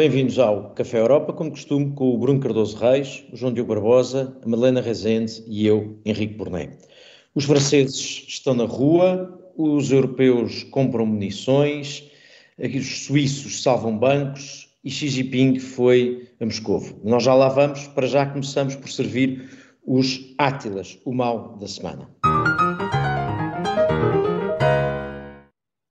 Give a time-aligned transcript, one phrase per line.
[0.00, 4.34] Bem-vindos ao Café Europa, como costume, com o Bruno Cardoso Reis, o João Diogo Barbosa,
[4.42, 6.70] a Madalena Rezende e eu, Henrique Borné.
[7.34, 12.10] Os franceses estão na rua, os europeus compram munições,
[12.58, 16.98] os suíços salvam bancos e Xi Jinping foi a Moscovo.
[17.04, 19.50] Nós já lá vamos, para já começamos por servir
[19.84, 22.08] os Átilas, o mal da semana.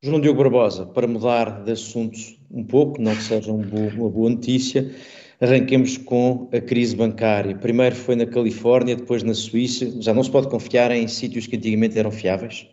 [0.02, 2.17] João Diogo Barbosa, para mudar de assunto
[2.49, 4.89] um pouco, não que seja uma boa, uma boa notícia,
[5.41, 7.53] arranquemos com a crise bancária.
[7.58, 10.02] Primeiro foi na Califórnia, depois na Suíça.
[10.02, 12.66] Já não se pode confiar em sítios que antigamente eram fiáveis?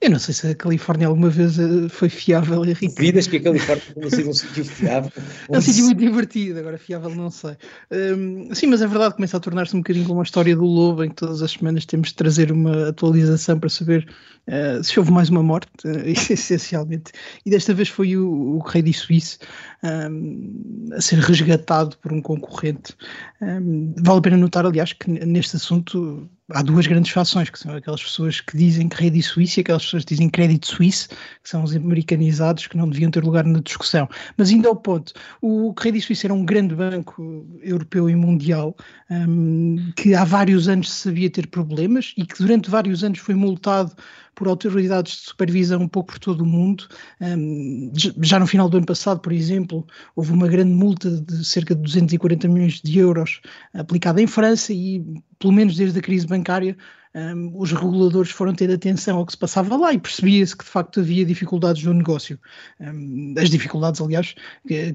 [0.00, 2.94] Eu não sei se a Califórnia alguma vez eh, foi fiável, Henrique.
[2.96, 5.10] Vidas que a Califórnia tenha sido um sítio fiável.
[5.50, 7.56] É um sítio muito divertido, agora fiável não sei.
[7.90, 11.02] Um, sim, mas é verdade, começa a tornar-se um bocadinho como a história do lobo,
[11.02, 14.06] em que todas as semanas temos de trazer uma atualização para saber
[14.48, 17.12] uh, se houve mais uma morte, uh, essencialmente.
[17.44, 19.38] E desta vez foi o, o rei de Suíça
[19.82, 22.94] um, a ser resgatado por um concorrente.
[23.40, 27.74] Um, vale a pena notar, aliás, que neste assunto há duas grandes fações, que são
[27.74, 31.62] aquelas pessoas que dizem crédito suíço e aquelas pessoas que dizem crédito suíço, que são
[31.62, 34.08] os americanizados que não deviam ter lugar na discussão.
[34.36, 38.74] Mas ainda ao ponto, o crédito suíço era um grande banco europeu e mundial
[39.10, 43.92] um, que há vários anos sabia ter problemas e que durante vários anos foi multado
[44.38, 46.86] por autoridades de supervisão um pouco por todo o mundo.
[47.20, 47.90] Um,
[48.22, 51.82] já no final do ano passado, por exemplo, houve uma grande multa de cerca de
[51.82, 53.40] 240 milhões de euros
[53.74, 55.04] aplicada em França e,
[55.40, 56.76] pelo menos desde a crise bancária,
[57.14, 60.70] um, os reguladores foram ter atenção ao que se passava lá e percebia-se que de
[60.70, 62.38] facto havia dificuldades no negócio.
[62.80, 64.34] Um, as dificuldades, aliás,
[64.66, 64.94] que,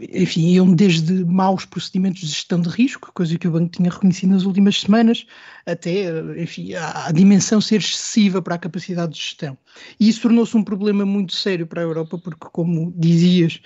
[0.00, 4.30] enfim, iam desde maus procedimentos de gestão de risco, coisa que o banco tinha reconhecido
[4.30, 5.26] nas últimas semanas,
[5.66, 6.10] até,
[6.40, 9.56] enfim, a, a dimensão ser excessiva para a capacidade de gestão.
[9.98, 13.60] E isso tornou-se um problema muito sério para a Europa, porque, como dizias,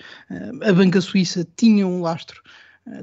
[0.61, 2.41] a banca suíça tinha um lastro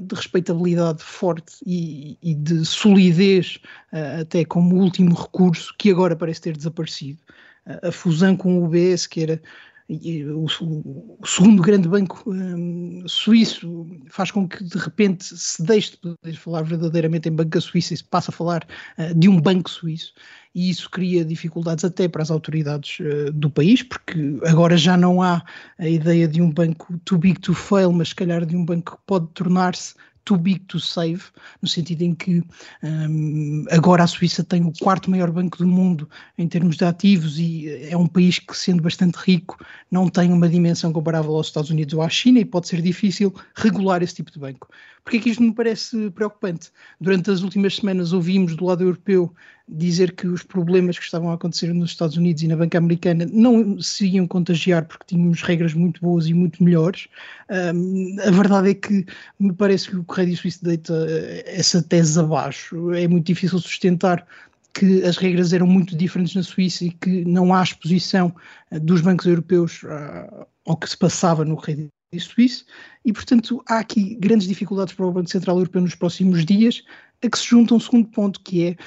[0.01, 3.59] de respeitabilidade forte e, e de solidez,
[3.93, 7.19] uh, até como último recurso, que agora parece ter desaparecido.
[7.65, 9.41] Uh, a fusão com o UBS, que era
[9.89, 16.35] o, segundo grande banco um, suíço faz com que de repente se deixe de poder
[16.35, 20.13] falar verdadeiramente em banca suíça e se passe a falar uh, de um banco suíço.
[20.53, 25.21] E isso cria dificuldades até para as autoridades uh, do país, porque agora já não
[25.21, 25.41] há
[25.77, 28.97] a ideia de um banco too big to fail, mas se calhar de um banco
[28.97, 29.95] que pode tornar-se
[30.27, 31.23] too big to save,
[31.61, 32.43] no sentido em que
[32.83, 37.39] um, agora a Suíça tem o quarto maior banco do mundo em termos de ativos
[37.39, 39.57] e é um país que, sendo bastante rico,
[39.89, 43.33] não tem uma dimensão comparável aos Estados Unidos ou à China e pode ser difícil
[43.55, 44.67] regular esse tipo de banco.
[45.01, 46.69] Porquê é que isto me parece preocupante?
[46.99, 49.33] Durante as últimas semanas ouvimos do lado europeu
[49.67, 53.27] dizer que os problemas que estavam a acontecer nos Estados Unidos e na banca americana
[53.31, 57.07] não se iam contagiar porque tínhamos regras muito boas e muito melhores.
[57.49, 59.05] Um, a verdade é que
[59.39, 62.93] me parece que o Correio Suíço deita eh, essa tese abaixo.
[62.93, 64.25] É muito difícil sustentar
[64.73, 68.33] que as regras eram muito diferentes na Suíça e que não há exposição
[68.71, 72.65] eh, dos bancos europeus uh, ao que se passava no Correio Suíço
[73.03, 76.81] e, portanto, há aqui grandes dificuldades para o Banco Central Europeu nos próximos dias,
[77.21, 78.77] a que se junta um segundo ponto, que é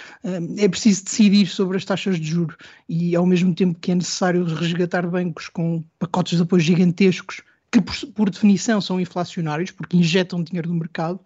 [0.57, 2.57] é preciso decidir sobre as taxas de juros
[2.89, 7.81] e, ao mesmo tempo que é necessário resgatar bancos com pacotes de apoio gigantescos, que
[7.81, 11.21] por, por definição são inflacionários, porque injetam dinheiro no mercado,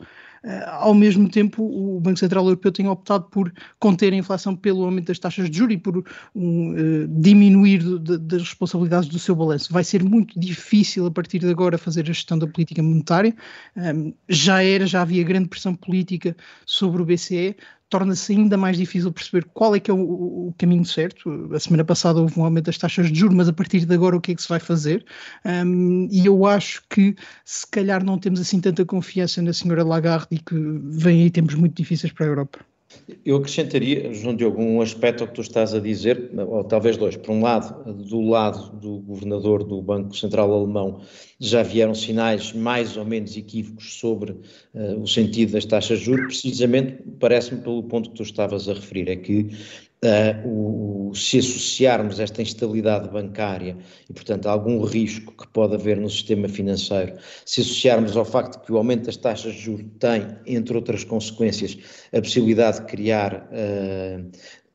[0.66, 5.06] ao mesmo tempo, o Banco Central Europeu tem optado por conter a inflação pelo aumento
[5.06, 9.72] das taxas de juros e por um, uh, diminuir de, das responsabilidades do seu balanço.
[9.72, 13.34] Vai ser muito difícil a partir de agora fazer a gestão da política monetária.
[13.75, 17.56] Um, já era, já havia grande pressão política sobre o BCE
[17.94, 21.49] torna-se ainda mais difícil perceber qual é que é o, o, caminho certo.
[21.55, 24.16] A semana passada houve um aumento das taxas de juros, mas a partir de agora
[24.16, 25.06] o que é que se vai fazer?
[25.44, 27.15] Um, e eu acho que
[27.45, 31.54] se calhar não temos assim tanta confiança na senhora Lagarde e que vem aí tempos
[31.54, 32.73] muito difíceis para a Europa.
[33.25, 37.17] Eu acrescentaria, João Diogo, um aspecto ao que tu estás a dizer, ou talvez dois.
[37.17, 41.01] Por um lado, do lado do governador do Banco Central Alemão,
[41.39, 46.27] já vieram sinais mais ou menos equívocos sobre uh, o sentido das taxas de juros,
[46.27, 49.51] precisamente, parece-me, pelo ponto que tu estavas a referir, é que
[50.04, 53.74] Uh, o, se associarmos esta instabilidade bancária
[54.10, 57.15] e, portanto, algum risco que pode haver no sistema financeiro,
[57.47, 61.78] se associarmos ao facto que o aumento das taxas de juros tem, entre outras consequências,
[62.12, 64.30] a possibilidade de criar uh,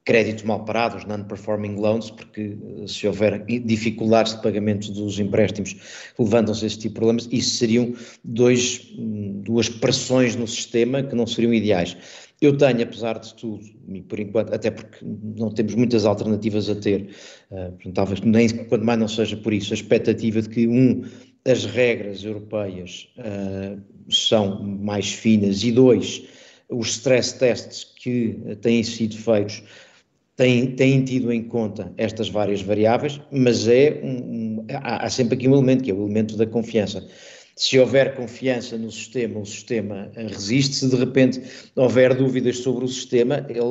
[0.10, 5.76] créditos mal parados, non-performing loans, porque eh, se houver dificuldades de pagamento dos empréstimos,
[6.18, 7.94] levantam-se esse tipo de problemas, isso seriam
[8.24, 11.96] dois, hum, duas pressões no sistema que não seriam ideais.
[12.42, 13.66] Eu tenho, apesar de tudo,
[14.08, 17.10] por enquanto, até porque não temos muitas alternativas a ter,
[17.52, 21.04] uh, talvez nem quanto mais não seja por isso, a expectativa de que um
[21.46, 26.24] as regras europeias uh, são mais finas e dois,
[26.70, 29.64] os stress tests que têm sido feitos
[30.36, 35.36] têm, têm tido em conta estas várias variáveis, mas é um, um, há, há sempre
[35.36, 37.06] aqui um elemento que é o elemento da confiança
[37.60, 40.78] se houver confiança no sistema, o sistema eh, resiste.
[40.78, 41.44] Se de repente
[41.76, 43.64] houver dúvidas sobre o sistema, ele eh,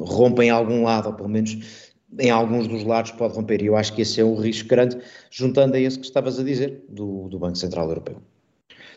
[0.00, 1.56] rompe em algum lado, ou pelo menos
[2.18, 3.62] em alguns dos lados pode romper.
[3.62, 4.98] E eu acho que esse é o risco grande,
[5.30, 8.20] juntando a esse que estavas a dizer, do, do Banco Central Europeu.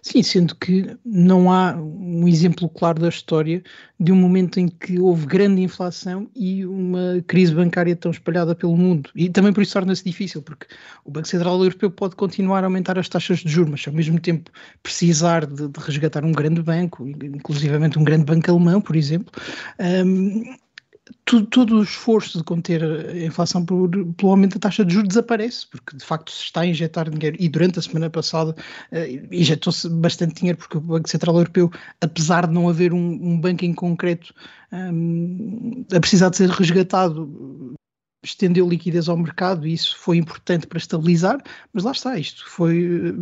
[0.08, 3.62] Sim, sendo que não há um exemplo claro da história
[4.00, 8.78] de um momento em que houve grande inflação e uma crise bancária tão espalhada pelo
[8.78, 9.10] mundo.
[9.14, 10.66] E também por isso torna-se difícil, porque
[11.04, 14.18] o Banco Central Europeu pode continuar a aumentar as taxas de juros, mas ao mesmo
[14.18, 14.50] tempo
[14.82, 19.34] precisar de, de resgatar um grande banco, inclusivamente um grande banco alemão, por exemplo,
[19.78, 20.56] um,
[21.28, 25.68] todo, todo, o esforço de conter a inflação pelo aumento da taxa de juros desaparece,
[25.68, 28.56] porque de facto se está a injetar dinheiro e durante a semana passada
[28.92, 31.70] uh, injetou-se bastante dinheiro porque o Banco Central Europeu,
[32.02, 34.34] apesar de não haver um, um banco em concreto
[34.72, 37.76] um, a precisar de ser resgatado,
[38.28, 41.42] estendeu liquidez ao mercado e isso foi importante para estabilizar,
[41.74, 43.14] mas lá está, isto foi.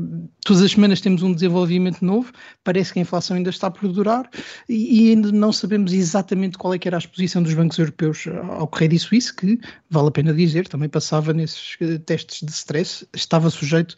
[0.44, 2.32] Todas as semanas temos um desenvolvimento novo,
[2.64, 4.30] parece que a inflação ainda está por durar
[4.68, 8.26] e, ainda não sabemos exatamente qual é que era a exposição dos bancos europeus
[8.58, 9.60] ao Correio Suíça, que,
[9.90, 13.96] vale a pena dizer, também passava nesses eh, testes de stress, estava sujeito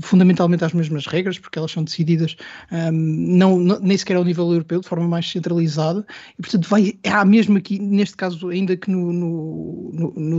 [0.00, 2.36] fundamentalmente às mesmas regras, porque elas são decididas
[2.70, 6.06] um, não, não, nem sequer ao nível europeu, de forma mais centralizada,
[6.38, 10.38] e portanto vai, há mesmo aqui, neste caso, ainda que no, no no,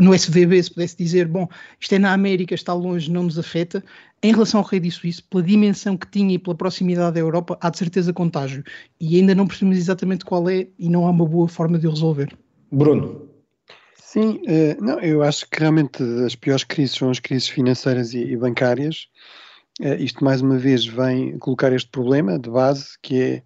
[0.00, 1.48] no SVB se pudesse dizer, bom,
[1.78, 3.84] isto é na América, está longe, não nos afeta,
[4.22, 7.70] em relação ao Rei Suíço, pela dimensão que tinha e pela proximidade da Europa, há
[7.70, 8.62] de certeza contágio.
[9.00, 11.90] E ainda não percebemos exatamente qual é e não há uma boa forma de o
[11.90, 12.36] resolver.
[12.70, 13.28] Bruno.
[13.96, 18.18] Sim, uh, não, eu acho que realmente as piores crises são as crises financeiras e,
[18.18, 19.06] e bancárias.
[19.80, 23.42] Uh, isto mais uma vez vem colocar este problema de base, que é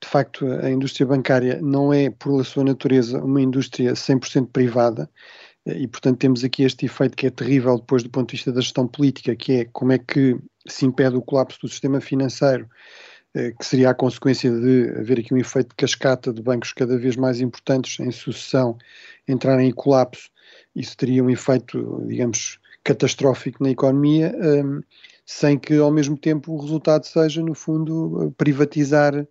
[0.00, 5.10] de facto, a indústria bancária não é, por sua natureza, uma indústria 100% privada,
[5.66, 8.60] e, portanto, temos aqui este efeito que é terrível depois do ponto de vista da
[8.60, 12.68] gestão política, que é como é que se impede o colapso do sistema financeiro,
[13.34, 16.96] eh, que seria a consequência de haver aqui um efeito de cascata de bancos cada
[16.96, 18.78] vez mais importantes em sucessão
[19.26, 20.30] entrarem em colapso.
[20.74, 24.80] Isso teria um efeito, digamos, catastrófico na economia, ehm,
[25.26, 29.26] sem que ao mesmo tempo o resultado seja, no fundo, privatizar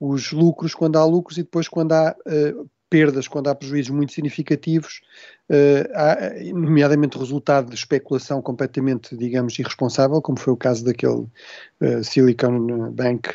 [0.00, 4.12] os lucros quando há lucros e depois quando há uh, perdas, quando há prejuízos muito
[4.12, 5.02] significativos,
[5.50, 11.26] uh, há, nomeadamente resultado de especulação completamente, digamos, irresponsável, como foi o caso daquele
[11.80, 13.28] uh, Silicon Bank,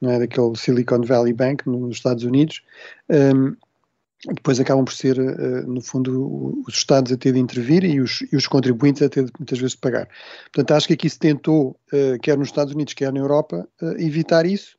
[0.00, 2.62] não é, daquele Silicon Valley Bank nos Estados Unidos.
[3.08, 3.56] Um, ehm,
[4.34, 5.16] depois acabam por ser,
[5.66, 9.24] no fundo, os Estados a ter de intervir e os, e os, contribuintes a ter
[9.24, 10.08] de, muitas vezes de pagar.
[10.52, 11.78] Portanto, acho que aqui se tentou,
[12.20, 14.77] quer nos Estados Unidos, quer na Europa, evitar isso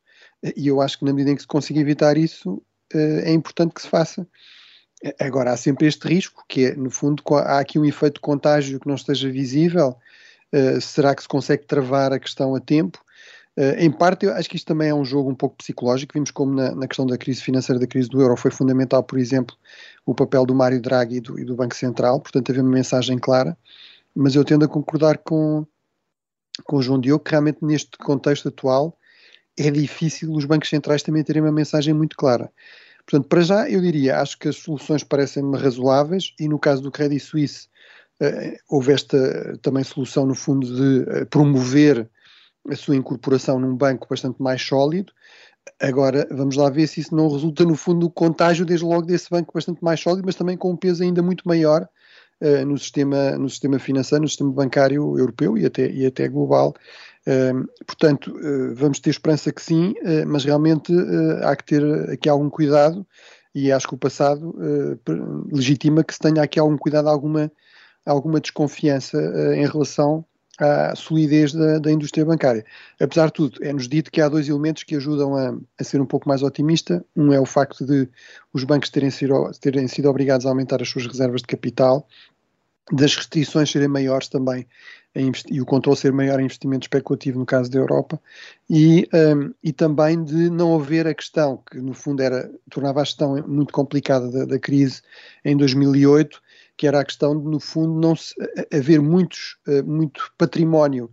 [0.56, 2.62] e eu acho que na medida em que se consiga evitar isso,
[2.94, 4.26] eh, é importante que se faça.
[5.18, 8.78] Agora, há sempre este risco, que é, no fundo, há aqui um efeito de contágio
[8.78, 9.96] que não esteja visível.
[10.52, 13.02] Uh, será que se consegue travar a questão a tempo?
[13.56, 16.12] Uh, em parte, eu acho que isto também é um jogo um pouco psicológico.
[16.12, 19.18] Vimos como na, na, questão da crise financeira, da crise do euro, foi fundamental, por
[19.18, 19.56] exemplo,
[20.04, 22.20] o papel do Mário Draghi e do, e do Banco Central.
[22.20, 23.56] Portanto, havia uma mensagem clara.
[24.14, 25.66] Mas eu tendo a concordar com,
[26.64, 28.98] com o João Diogo que realmente neste contexto atual
[29.58, 32.50] é difícil os bancos centrais também terem uma mensagem muito clara.
[33.06, 36.90] Portanto, para já, eu diria, acho que as soluções parecem-me razoáveis e no caso do
[36.90, 37.68] Credit Suisse
[38.22, 42.08] uh, houve esta também solução, no fundo, de uh, promover
[42.68, 45.12] a sua incorporação num banco bastante mais sólido.
[45.80, 49.28] Agora, vamos lá ver se isso não resulta, no fundo, do contágio, desde logo, desse
[49.30, 51.88] banco bastante mais sólido, mas também com um peso ainda muito maior
[52.40, 56.74] uh, no, sistema, no sistema financeiro, no sistema bancário europeu e até, e até global
[57.86, 62.28] portanto, uh, vamos ter esperança que sim, uh, mas realmente uh, há que ter aqui
[62.28, 63.06] algum cuidado
[63.54, 64.54] e acho que o passado
[65.52, 67.50] legitima que se tenha aqui algum cuidado, alguma,
[68.06, 69.18] alguma desconfiança
[69.56, 70.24] em relação
[70.56, 72.64] à solidez da, da, indústria bancária.
[73.00, 76.06] Apesar de tudo, é-nos dito que há dois elementos que ajudam a, a, ser um
[76.06, 77.04] pouco mais otimista.
[77.16, 78.08] Um é o facto de
[78.52, 82.06] os bancos terem sido, terem sido obrigados a aumentar as suas reservas de capital,
[82.92, 84.66] das restrições serem maiores também
[85.50, 88.20] e o controle ser maior em investimento especulativo no caso da Europa
[88.68, 93.04] e, um, e também de não haver a questão que no fundo era tornava a
[93.04, 95.02] gestão muito complicada da, da crise
[95.44, 96.40] em 2008
[96.76, 98.34] que era a questão de no fundo não se,
[98.72, 101.10] haver muitos uh, muito património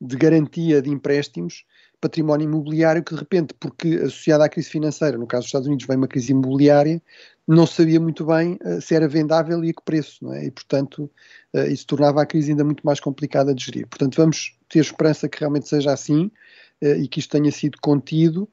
[0.00, 1.64] de garantia de empréstimos
[2.04, 5.86] património imobiliário que de repente, porque associado à crise financeira, no caso dos Estados Unidos,
[5.86, 7.00] vem uma crise imobiliária,
[7.48, 10.44] não sabia muito bem uh, se era vendável e a que preço, é?
[10.44, 11.10] E, portanto,
[11.54, 13.86] uh, isso tornava a crise ainda muito mais complicada de gerir.
[13.86, 16.30] Portanto, vamos ter esperança que realmente seja assim
[16.82, 18.48] uh, e que isto tenha sido contido.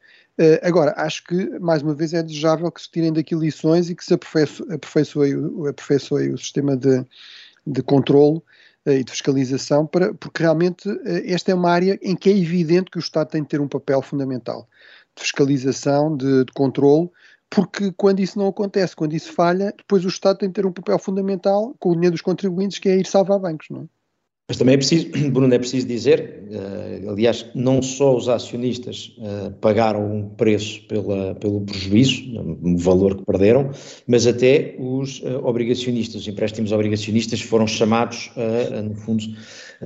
[0.63, 4.03] Agora, acho que, mais uma vez, é desejável que se tirem daqui lições e que
[4.03, 5.33] se aperfeiçoe, aperfeiçoe,
[5.69, 7.05] aperfeiçoe o sistema de,
[7.67, 8.43] de controlo
[8.85, 10.89] e de fiscalização, para, porque realmente
[11.25, 13.67] esta é uma área em que é evidente que o Estado tem de ter um
[13.67, 14.67] papel fundamental
[15.15, 17.11] de fiscalização, de, de controlo,
[17.49, 20.71] porque quando isso não acontece, quando isso falha, depois o Estado tem de ter um
[20.71, 24.00] papel fundamental com o dinheiro dos contribuintes, que é ir salvar bancos, não é?
[24.51, 29.49] Mas também é preciso, Bruno, é preciso dizer, uh, aliás, não só os acionistas uh,
[29.61, 32.21] pagaram um preço pela, pelo prejuízo,
[32.61, 33.71] um valor que perderam,
[34.05, 38.29] mas até os uh, obrigacionistas, os empréstimos obrigacionistas foram chamados,
[38.83, 39.23] no fundo,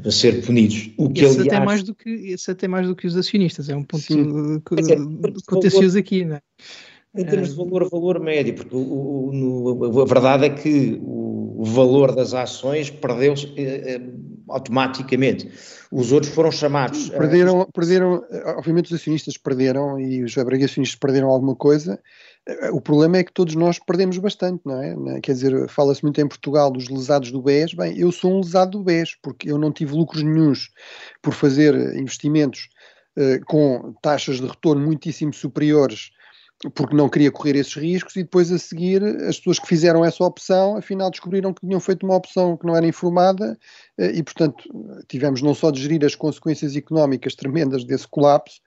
[0.03, 0.89] a ser punidos.
[0.97, 3.69] O que, esse, aliás, até mais do que, esse até mais do que os acionistas,
[3.69, 4.61] é um ponto Sim.
[5.45, 6.41] contencioso aqui, não é?
[7.17, 11.63] Em termos de valor, valor médio, porque o, o, no, a verdade é que o,
[11.63, 14.01] valor das ações perdeu-se eh, eh,
[14.49, 15.49] automaticamente.
[15.91, 17.09] Os outros foram chamados.
[17.09, 17.65] Perderam, a...
[17.65, 18.23] perderam,
[18.57, 21.99] obviamente os acionistas perderam e os obrigacionistas perderam alguma coisa.
[22.71, 25.19] O problema é que todos nós perdemos bastante, não é?
[25.21, 27.73] Quer dizer, fala-se muito em Portugal dos lesados do BES.
[27.73, 30.69] Bem, eu sou um lesado do BES, porque eu não tive lucros nenhums
[31.23, 32.69] por fazer investimentos
[33.17, 36.11] uh, com taxas de retorno muitíssimo superiores
[36.73, 40.23] porque não queria correr esses riscos e depois a seguir as pessoas que fizeram essa
[40.23, 43.57] opção afinal descobriram que tinham feito uma opção que não era informada
[43.97, 44.63] eh, e portanto
[45.07, 48.61] tivemos não só de gerir as consequências económicas tremendas desse colapso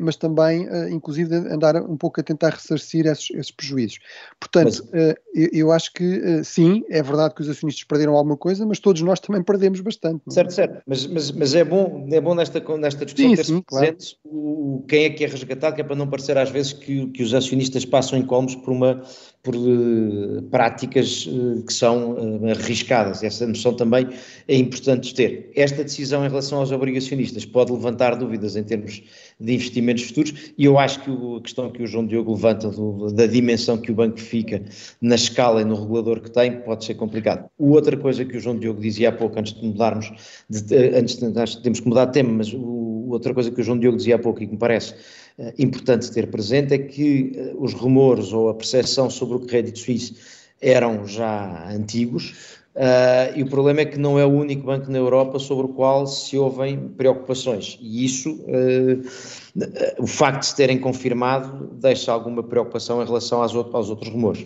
[0.00, 3.98] mas também, eh, inclusive, andar um pouco a tentar ressarcir esses, esses prejuízos.
[4.40, 4.92] Portanto, mas...
[4.92, 5.18] Eh,
[5.52, 9.18] eu acho que sim, é verdade que os acionistas perderam alguma coisa, mas todos nós
[9.18, 10.22] também perdemos bastante.
[10.28, 10.30] É?
[10.30, 13.62] Certo, certo, mas, mas, mas, é bom, é bom nesta, nesta discussão sim, ter sim,
[13.66, 13.96] claro.
[14.24, 17.22] o, quem é que é resgatado, que é para não parecer às vezes que, que
[17.22, 19.02] os acionistas passam incómodos por uma
[19.44, 23.22] por uh, práticas uh, que são uh, arriscadas.
[23.22, 24.08] Essa noção também
[24.48, 25.50] é importante ter.
[25.54, 29.02] Esta decisão em relação aos obrigacionistas pode levantar dúvidas em termos
[29.40, 33.12] de investimentos futuros e eu acho que a questão que o João Diogo levanta do,
[33.12, 34.62] da dimensão que o banco fica
[35.00, 37.48] na escala e no regulador que tem pode ser complicado.
[37.58, 40.12] Outra coisa que o João Diogo dizia há pouco, antes de mudarmos,
[40.48, 43.60] de, antes de, acho que temos que mudar de tema, mas o, outra coisa que
[43.60, 44.94] o João Diogo dizia há pouco e que me parece
[45.38, 49.78] uh, importante ter presente é que uh, os rumores ou a percepção sobre o crédito
[49.78, 50.14] suíço
[50.60, 54.98] eram já antigos, Uh, e o problema é que não é o único banco na
[54.98, 57.78] Europa sobre o qual se ouvem preocupações.
[57.80, 63.54] E isso, uh, o facto de se terem confirmado, deixa alguma preocupação em relação aos,
[63.54, 64.44] outros, aos outros rumores.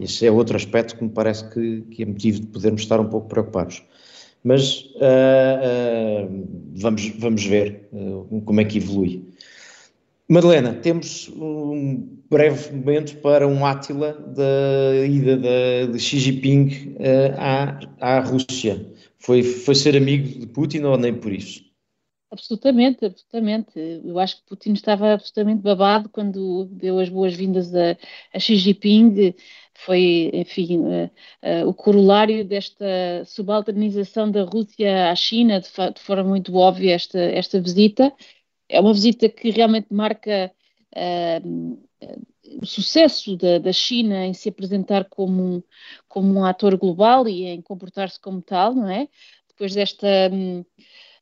[0.00, 3.06] Esse é outro aspecto que me parece que, que, é motivo de podermos estar um
[3.06, 3.84] pouco preocupados.
[4.42, 7.88] Mas uh, vamos, vamos ver
[8.44, 9.29] como é que evolui.
[10.30, 17.34] Madalena, temos um breve momento para um átila da ida de, de Xi Jinping uh,
[17.36, 18.94] à, à Rússia.
[19.18, 21.64] Foi, foi ser amigo de Putin ou nem por isso?
[22.30, 23.72] Absolutamente, absolutamente.
[23.76, 27.96] Eu acho que Putin estava absolutamente babado quando deu as boas-vindas a,
[28.32, 29.34] a, Xi Jinping.
[29.84, 31.10] Foi, enfim, uh,
[31.42, 37.18] uh, o corolário desta subalternização da Rússia à China, de, de forma muito óbvia, esta,
[37.18, 38.12] esta visita
[38.70, 40.52] é uma visita que realmente marca
[40.96, 41.78] uh,
[42.62, 45.62] o sucesso da, da, China em se apresentar como um,
[46.08, 49.08] como um ator global e em comportar-se como tal, não é?
[49.48, 50.64] Depois desta um, uh,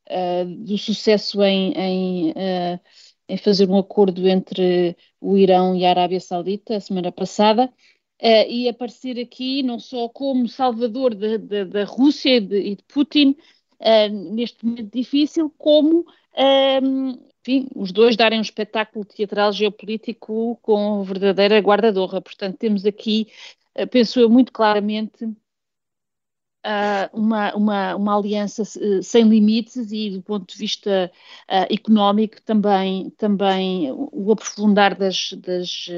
[0.09, 2.81] ah, do sucesso em, em, uh,
[3.29, 7.73] em, fazer um acordo entre o Irão e a Arábia Saudita a semana passada.
[8.21, 13.37] E aparecer aqui não só como salvador da Rússia e de, e de Putin
[14.33, 16.05] neste momento difícil, como
[17.49, 22.21] enfim, os dois darem um espetáculo teatral geopolítico com verdadeira guarda-honra.
[22.21, 23.29] Portanto, temos aqui,
[23.75, 30.23] eh, penso eu, muito claramente uh, uma, uma, uma aliança uh, sem limites e, do
[30.23, 31.11] ponto de vista
[31.49, 35.89] uh, económico, também, também o aprofundar das, das,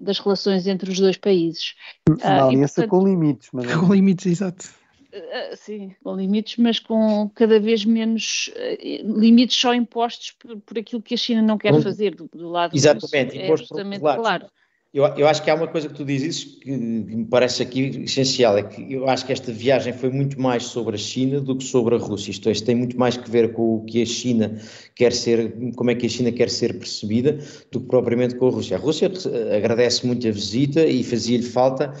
[0.00, 1.74] das relações entre os dois países.
[2.08, 3.48] Uma aliança e, portanto, com limites.
[3.52, 3.74] Mas...
[3.74, 4.85] Com limites, exato.
[5.16, 10.78] Uh, sim, com limites, mas com cada vez menos uh, limites só impostos por, por,
[10.78, 14.46] aquilo que a China não quer fazer do, do lado Exatamente, é justamente claro.
[14.92, 18.02] Eu, eu, acho que há uma coisa que tu dizes que, que, me parece aqui
[18.04, 21.56] essencial, é que eu acho que esta viagem foi muito mais sobre a China do
[21.56, 24.00] que sobre a Rússia, isto é, isto tem muito mais que ver com o que
[24.00, 24.58] a China
[24.94, 27.38] quer ser, como é que a China quer ser percebida,
[27.70, 28.76] do que propriamente com a Rússia.
[28.76, 29.10] A Rússia
[29.54, 31.92] agradece muito a visita e fazia-lhe falta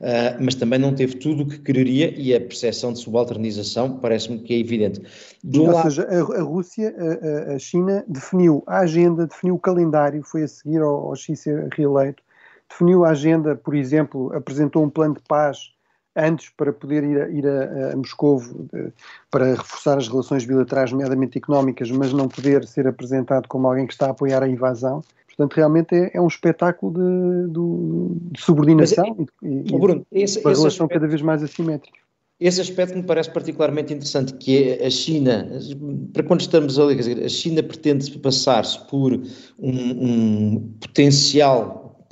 [0.00, 4.38] Uh, mas também não teve tudo o que quereria e a percepção de subalternização parece-me
[4.40, 5.00] que é evidente.
[5.42, 5.82] Do Ou lado...
[5.84, 10.48] seja, a, a Rússia, a, a, China definiu a agenda, definiu o calendário, foi a
[10.48, 12.22] seguir ao, ao Xi ser reeleito,
[12.68, 15.74] definiu a agenda, por exemplo, apresentou um plano de paz
[16.16, 18.42] antes para poder ir a, ir a, a Moscou
[19.30, 23.92] para reforçar as relações bilaterais, nomeadamente económicas, mas não poder ser apresentado como alguém que
[23.92, 25.02] está a apoiar a invasão.
[25.36, 30.38] Portanto, realmente é, é um espetáculo de, de, de subordinação é, e, e Bruno, esse,
[30.38, 31.98] uma relação aspecto, cada vez mais assimétrica.
[32.38, 35.48] Esse aspecto me parece particularmente interessante, que é a China,
[36.12, 42.06] para quando estamos ali, dizer, a China pretende passar-se por um, um potencial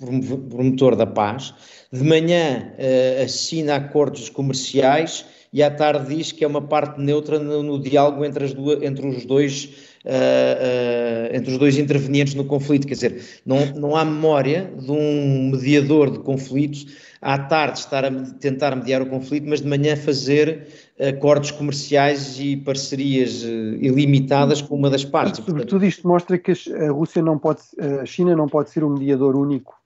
[0.50, 1.55] promotor da paz,
[1.93, 7.38] de manhã uh, assina acordos comerciais e à tarde diz que é uma parte neutra
[7.38, 12.44] no, no diálogo entre, as duas, entre os dois uh, entre os dois intervenientes no
[12.44, 12.87] conflito.
[12.87, 16.87] Quer dizer, não, não há memória de um mediador de conflitos
[17.21, 20.66] à tarde estar a tentar mediar o conflito, mas de manhã fazer
[20.99, 25.40] acordos comerciais e parcerias ilimitadas com uma das partes.
[25.40, 27.61] E, sobretudo isto mostra que a Rússia não pode,
[28.00, 29.80] a China não pode ser um mediador único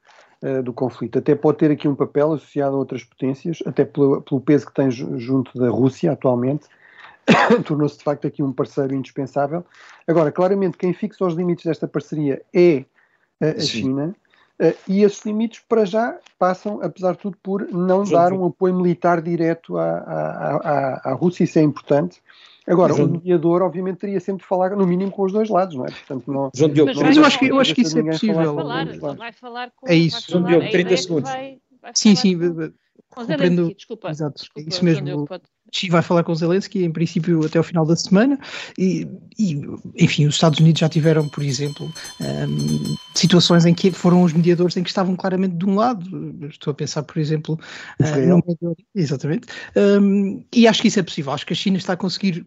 [0.64, 1.18] do conflito.
[1.18, 4.75] Até pode ter aqui um papel associado a outras potências, até pelo, pelo peso que
[4.75, 6.66] tem junto da Rússia atualmente,
[7.64, 9.64] tornou-se de facto aqui um parceiro indispensável.
[10.06, 12.85] Agora, claramente, quem fixa os limites desta parceria é
[13.40, 14.14] a, a China.
[14.59, 18.75] Uh, e esses limites, para já, passam, apesar de tudo, por não dar um apoio
[18.75, 22.23] militar direto à, à, à, à Rússia, isso é importante.
[22.66, 25.85] Agora, o mediador, obviamente, teria sempre de falar, no mínimo, com os dois lados, não
[25.85, 25.90] é?
[25.90, 28.54] Portanto, não, João Diogo, mas, mas eu, acho que, eu acho que isso é possível.
[28.54, 30.33] Vai falar, vai falar com, é isso.
[30.33, 31.30] João Diogo, 30 segundos.
[31.30, 32.37] Vai, vai sim, sim.
[33.09, 33.26] Com...
[33.26, 34.11] Compreendo, desculpa.
[34.11, 35.26] Exato, desculpa, isso mesmo.
[35.73, 38.38] Xi vai falar com Zelensky, em princípio, até o final da semana,
[38.79, 39.61] e, e
[39.97, 44.76] enfim, os Estados Unidos já tiveram, por exemplo, um, situações em que foram os mediadores
[44.76, 46.07] em que estavam claramente de um lado.
[46.49, 47.59] Estou a pensar, por exemplo,
[48.00, 48.26] uh,
[48.61, 48.76] no.
[48.95, 49.49] Exatamente.
[49.76, 51.33] Um, e acho que isso é possível.
[51.33, 52.47] Acho que a China está a conseguir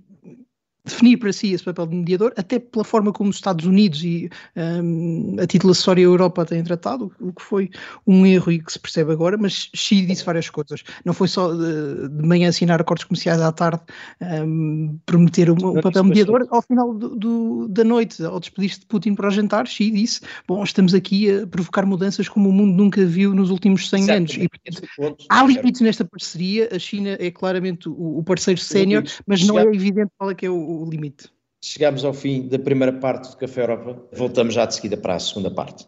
[0.89, 4.29] definir para si esse papel de mediador, até pela forma como os Estados Unidos e
[4.55, 7.69] um, a título acessório Europa têm tratado, o que foi
[8.05, 10.83] um erro e que se percebe agora, mas Xi disse várias coisas.
[11.05, 13.81] Não foi só de, de manhã assinar acordos comerciais à tarde
[14.21, 18.85] um, prometer um, um papel mediador, ao final do, do, da noite, ao despedir-se de
[18.87, 22.75] Putin para o jantar, Xi disse, bom, estamos aqui a provocar mudanças como o mundo
[22.75, 24.33] nunca viu nos últimos 100 anos.
[24.33, 29.45] E, portanto, há limites nesta parceria, a China é claramente o, o parceiro sénior, mas
[29.45, 31.29] não é evidente qual é que é o o limite.
[31.61, 34.01] Chegamos ao fim da primeira parte do Café Europa.
[34.13, 35.85] Voltamos já de seguida para a segunda parte.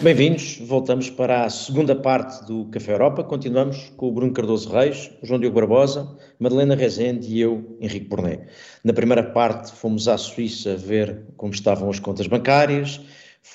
[0.00, 3.24] Bem-vindos, voltamos para a segunda parte do Café Europa.
[3.24, 8.06] Continuamos com o Bruno Cardoso Reis, o João Diogo Barbosa, Madalena Rezende e eu, Henrique
[8.06, 8.46] Borné.
[8.84, 13.00] Na primeira parte fomos à Suíça ver como estavam as contas bancárias,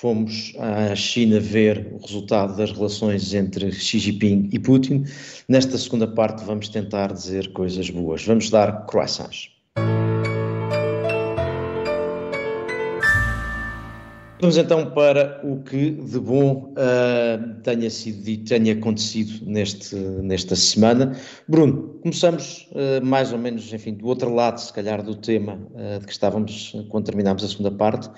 [0.00, 5.04] fomos à China ver o resultado das relações entre Xi Jinping e Putin.
[5.48, 8.24] Nesta segunda parte vamos tentar dizer coisas boas.
[8.24, 9.50] Vamos dar croissants.
[14.40, 20.56] Vamos então para o que de bom uh, tenha sido dito, tenha acontecido neste, nesta
[20.56, 21.16] semana.
[21.46, 26.00] Bruno, começamos uh, mais ou menos, enfim, do outro lado, se calhar, do tema uh,
[26.00, 28.10] de que estávamos quando terminámos a segunda parte.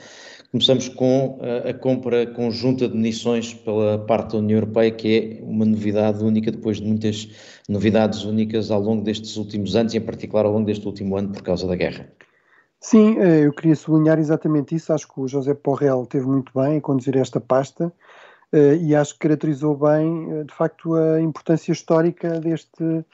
[0.54, 5.42] Começamos com a, a compra conjunta de munições pela parte da União Europeia, que é
[5.42, 7.28] uma novidade única depois de muitas
[7.68, 11.32] novidades únicas ao longo destes últimos anos, e em particular ao longo deste último ano
[11.32, 12.08] por causa da guerra.
[12.78, 14.92] Sim, eh, eu queria sublinhar exatamente isso.
[14.92, 17.92] Acho que o José Porrel teve muito bem em conduzir esta pasta
[18.52, 23.04] eh, e acho que caracterizou bem, eh, de facto, a importância histórica deste,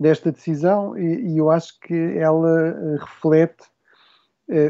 [0.00, 3.64] desta decisão e, eu acho que ela reflete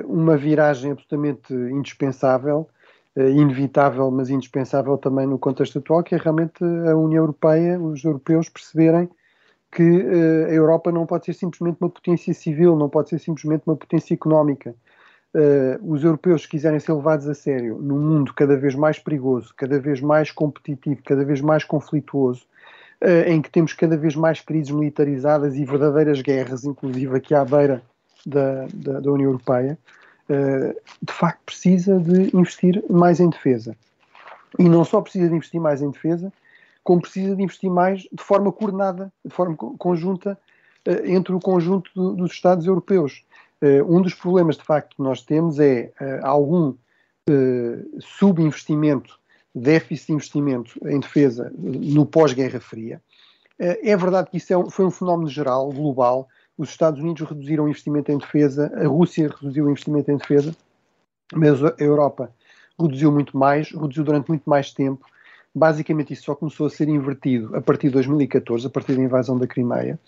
[0.06, 2.68] uma viragem absolutamente indispensável,
[3.16, 8.04] eh, inevitável, mas indispensável também no contexto atual, que é realmente a União Europeia, os
[8.04, 9.08] europeus perceberem
[9.72, 13.62] que eh, a Europa não pode ser simplesmente uma potência civil, não pode ser simplesmente
[13.66, 14.74] uma potência económica.
[15.82, 19.78] os europeus, se quiserem ser levados a sério num mundo cada vez mais perigoso, cada
[19.78, 22.46] vez mais competitivo, cada vez mais conflituoso,
[23.26, 27.82] em que temos cada vez mais crises militarizadas e verdadeiras guerras, inclusive aqui à beira
[28.26, 29.78] da, da, da União Europeia,
[30.28, 33.76] uh, de facto precisa de investir mais em defesa.
[34.58, 36.32] E não só precisa de investir mais em defesa,
[36.82, 40.36] como precisa de investir mais de forma coordenada, de forma conjunta,
[40.86, 43.24] uh, entre o conjunto do, dos Estados europeus.
[43.62, 46.74] Uh, um dos problemas, de facto, que nós temos é algum
[47.98, 49.18] subinvestimento,
[49.52, 53.02] déficit de investimento em defesa no pós-Guerra Fria.
[53.58, 57.64] É verdade que isso é um, foi um fenómeno geral, global, os Estados Unidos reduziram
[57.64, 60.54] o investimento em defesa, a Rússia reduziu o investimento em defesa,
[61.34, 62.30] mas a Europa
[62.78, 65.04] reduziu muito mais, reduziu durante muito mais tempo.
[65.54, 69.38] Basicamente, isso só começou a ser invertido a partir de 2014, a partir da invasão
[69.38, 69.98] da Crimeia,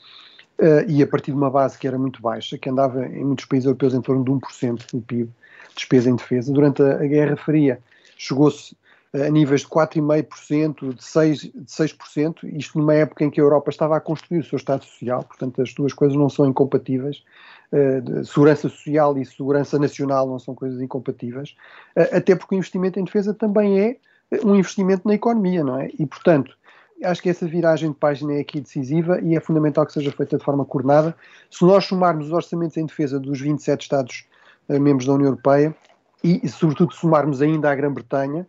[0.59, 3.47] uh, e a partir de uma base que era muito baixa, que andava em muitos
[3.47, 5.31] países europeus em torno de 1% do PIB,
[5.75, 6.53] despesa em defesa.
[6.53, 7.81] Durante a Guerra Fria,
[8.17, 8.77] chegou-se
[9.14, 13.71] a níveis de 4,5%, de 6%, de 6%, isto numa época em que a Europa
[13.71, 17.25] estava a construir o seu Estado Social, portanto as duas coisas não são incompatíveis,
[17.73, 21.57] uh, segurança social e segurança nacional não são coisas incompatíveis,
[21.97, 23.97] uh, até porque o investimento em defesa também é
[24.44, 25.88] um investimento na economia, não é?
[25.99, 26.55] E, portanto,
[27.03, 30.37] acho que essa viragem de página é aqui decisiva e é fundamental que seja feita
[30.37, 31.16] de forma coordenada.
[31.51, 34.27] Se nós somarmos os orçamentos em defesa dos 27 Estados
[34.68, 35.75] uh, membros da União Europeia
[36.23, 38.47] e, sobretudo, somarmos ainda a Grã-Bretanha,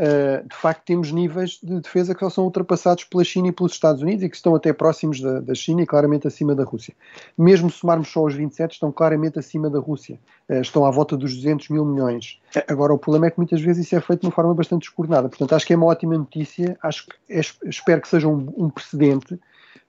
[0.00, 3.72] Uh, de facto temos níveis de defesa que só são ultrapassados pela China e pelos
[3.72, 6.94] Estados Unidos e que estão até próximos da, da China e claramente acima da Rússia.
[7.36, 10.18] Mesmo somarmos só os 27, estão claramente acima da Rússia.
[10.48, 12.40] Uh, estão à volta dos 200 mil milhões.
[12.66, 15.28] Agora, o problema é que muitas vezes isso é feito de uma forma bastante descoordenada.
[15.28, 19.38] Portanto, acho que é uma ótima notícia, acho é, espero que seja um, um precedente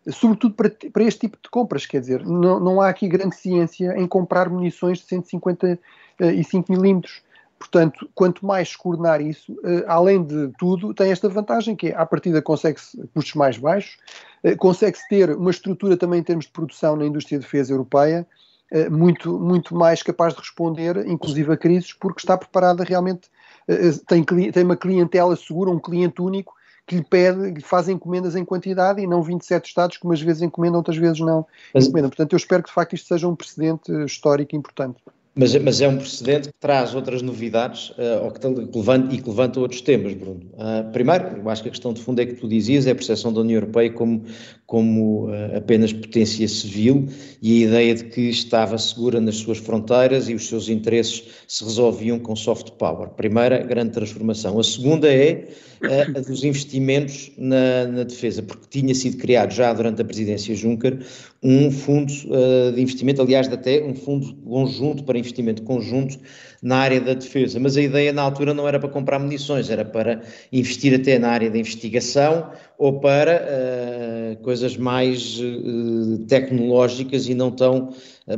[0.10, 3.94] sobretudo para, para, este tipo de compras, quer dizer, não, não há aqui grande ciência
[3.98, 7.22] em comprar munições de 155 milímetros.
[7.62, 12.04] Portanto, quanto mais coordenar isso, uh, além de tudo, tem esta vantagem que é, à
[12.08, 14.00] partida consegue-se custos mais baixos,
[14.44, 18.26] uh, consegue-se ter uma estrutura também em termos de produção na indústria de defesa europeia
[18.74, 23.30] uh, muito, muito mais capaz de responder, inclusive a crises, porque está preparada realmente,
[24.08, 26.56] tem, tem uma clientela segura, um cliente único,
[26.88, 30.42] que lhe pede, lhe faz encomendas em quantidade e não 27 Estados que umas vezes
[30.42, 31.46] encomendam, outras vezes não
[31.76, 32.10] encomendam.
[32.10, 35.00] Portanto, eu espero que de facto isto seja um precedente histórico importante.
[35.34, 39.22] Mas, mas, é um precedente que traz outras novidades uh, ou que, que levanta, e
[39.22, 40.42] que levanta outros temas, Bruno.
[40.54, 42.96] Uh, primeiro, eu acho que a questão de fundo é que tu dizias, é a
[42.96, 44.24] percepção da União Europeia como,
[44.66, 47.08] como uh, apenas potência civil
[47.42, 51.64] e a ideia de que estava segura nas suas fronteiras e os seus interesses se
[51.64, 53.08] resolviam com soft power.
[53.12, 54.60] Primeira grande transformação.
[54.60, 55.48] A segunda é
[55.84, 61.00] a dos investimentos na, na, defesa, porque tinha sido criado já durante a presidência Juncker
[61.42, 66.20] um fundo uh, de investimento, aliás, até um fundo conjunto para investimento conjunto
[66.62, 67.60] na área da defesa.
[67.60, 71.30] Mas a ideia na altura não era para comprar munições, era para investir até na
[71.30, 77.90] área da investigação ou para uh, coisas mais uh, tecnológicas e não tão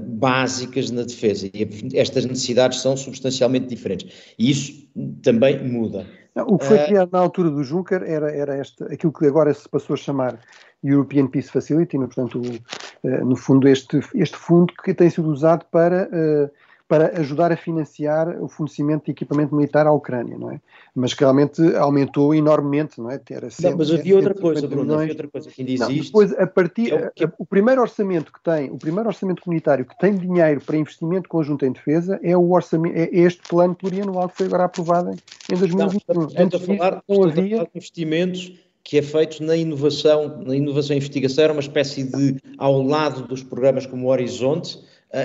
[0.01, 1.47] básicas na defesa.
[1.47, 4.09] E estas necessidades são substancialmente diferentes.
[4.39, 4.87] E isso
[5.21, 6.05] também muda.
[6.35, 9.53] Não, o que foi criado na altura do Juncker era, era este, aquilo que agora
[9.53, 10.39] se passou a chamar
[10.83, 15.29] European Peace Facility, no, portanto, o, uh, no fundo, este, este fundo que tem sido
[15.29, 16.49] usado para, uh,
[16.93, 20.61] para ajudar a financiar o fornecimento de equipamento militar à Ucrânia, não é?
[20.93, 23.19] Mas que realmente aumentou enormemente, não é?
[23.31, 25.89] Era sempre, não, mas havia outra coisa, Bruno, havia outra coisa que ainda existe.
[25.89, 27.29] Não, depois, a partir, é o, que...
[27.39, 31.65] o, primeiro orçamento que tem, o primeiro orçamento comunitário que tem dinheiro para investimento conjunto
[31.65, 35.09] em defesa é o orçamento, é este plano plurianual que foi agora aprovado
[35.51, 36.13] em 2021.
[36.13, 37.57] Não, estamos a falar, havia...
[37.57, 38.53] de investimentos
[38.83, 43.23] que é feito na inovação, na inovação e investigação, era uma espécie de, ao lado
[43.23, 44.77] dos programas como o Horizonte,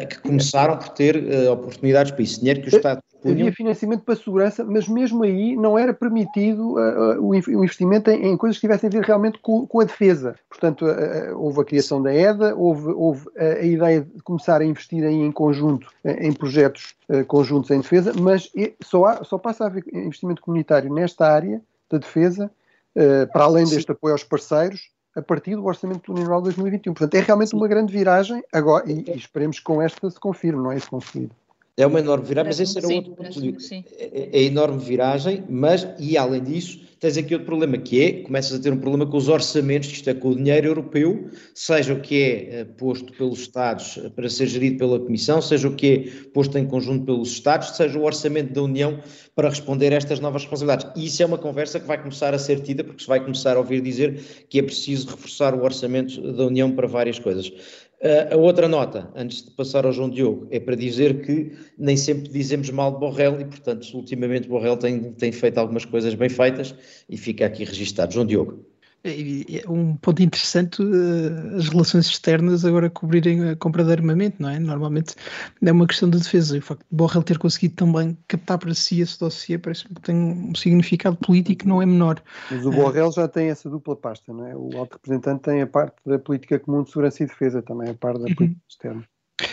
[0.09, 2.41] que começaram por ter uh, oportunidades para isso.
[2.41, 6.75] Dinheiro que o Estado Havia financiamento para a segurança, mas mesmo aí não era permitido
[6.75, 10.37] uh, o investimento em, em, coisas que tivessem a ver realmente com, com a defesa.
[10.49, 10.87] Portanto,
[11.35, 15.33] houve a criação da EDA, houve, houve a, ideia de começar a investir aí em
[15.33, 16.95] conjunto, em projetos
[17.27, 18.53] conjuntos em defesa, mas
[18.85, 22.49] só, há, só passa a haver investimento comunitário nesta área da defesa
[22.99, 26.95] eh, para além deste apoio aos parceiros, a partir do Orçamento do União 2021.
[26.95, 28.43] Portanto, é realmente uma grande viragem.
[28.53, 30.77] Agora, e, e esperemos que com esta se confirme, não é?
[30.77, 31.33] Isso conseguido.
[31.77, 35.45] É uma enorme viragem, mas esse era sim, outro ponto de é, é enorme viragem,
[35.49, 39.07] mas, e além disso, tens aqui outro problema que é, começas a ter um problema
[39.07, 43.13] com os orçamentos, isto é, com o dinheiro europeu, seja o que é eh, posto
[43.13, 47.05] pelos Estados eh, para ser gerido pela Comissão, seja o que é posto em conjunto
[47.05, 49.01] pelos Estados, seja o orçamento da União
[49.35, 50.91] para responder a estas novas responsabilidades.
[50.97, 53.57] E isso é uma conversa que vai começar a ser tida, porque se vai começar
[53.57, 57.53] a ouvir dizer que é preciso reforçar o orçamento da União para várias coisas.
[58.31, 62.29] A outra nota, antes de passar ao João Diogo, é para dizer que nem sempre
[62.29, 66.73] dizemos mal de Borrell e, portanto, ultimamente Borrell tem, tem feito algumas coisas bem feitas
[67.09, 68.15] e fica aqui registado.
[68.15, 68.68] João Diogo.
[69.05, 74.49] É um ponto interessante uh, as relações externas agora cobrirem a compra de armamento, não
[74.49, 74.59] é?
[74.59, 75.15] Normalmente
[75.63, 78.75] é uma questão de defesa e o facto de Borrell ter conseguido também captar para
[78.75, 82.21] si esse dossiê parece que tem um significado político que não é menor.
[82.51, 84.57] Mas o Borrell já tem essa dupla pasta, não é?
[84.57, 87.95] O alto representante tem a parte da política comum de segurança e defesa também, a
[87.95, 88.37] parte da uh -huh.
[88.37, 89.05] política externa.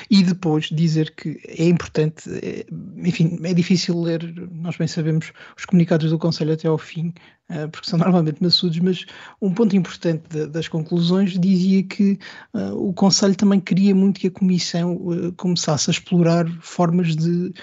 [0.10, 2.66] E depois dizer que é importante, é,
[2.98, 7.14] enfim, é difícil ler, nós bem sabemos, os comunicados do Conselho até ao fim,
[7.45, 9.06] eh, porque são normalmente maçudos, mas
[9.42, 12.18] um ponto importante das conclusões dizia que
[12.54, 17.54] uh, o Conselho também queria muito que a Comissão uh, começasse a explorar formas de,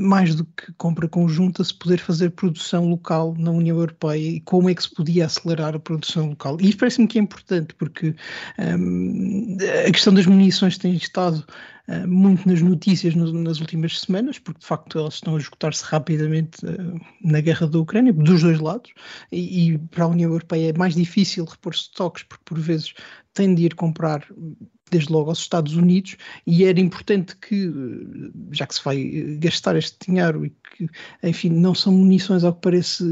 [0.00, 4.70] mais do que compra conjunta, se poder fazer produção local na União Europeia e como
[4.70, 6.56] é que se podia acelerar a produção local.
[6.60, 8.14] E isso parece-me que é importante, porque
[8.58, 11.44] um, a questão das munições tem estado
[11.88, 15.84] uh, muito nas notícias no, nas últimas semanas, porque de facto elas estão a esgotar-se
[15.84, 18.92] rapidamente uh, na guerra da Ucrânia, dos dois lados,
[19.30, 22.94] e, e, para a União Europeia é mais difícil repor estoques, porque por vezes
[23.34, 24.26] tem de ir comprar
[24.90, 27.72] desde logo aos Estados Unidos, e era importante que,
[28.52, 30.88] já que se vai gastar este dinheiro e que,
[31.22, 33.04] enfim, não são munições, ao que parece,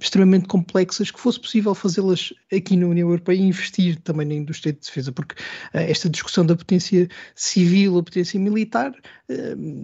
[0.00, 4.72] extremamente complexas, que fosse possível fazê-las aqui na União Europeia e investir também na indústria
[4.72, 8.92] de defesa, porque uh, esta discussão da potência civil ou potência militar